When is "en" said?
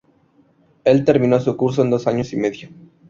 1.83-1.91